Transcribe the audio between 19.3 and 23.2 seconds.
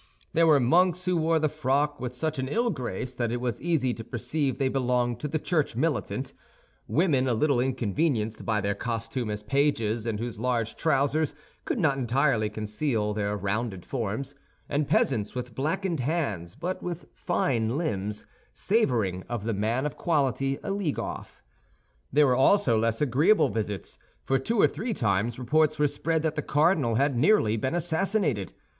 the man of quality a league off. There were also less